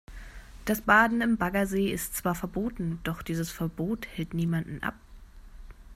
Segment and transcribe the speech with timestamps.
[0.65, 4.95] Das Baden im Baggersee ist zwar verboten, doch dieses Verbot hält niemanden ab.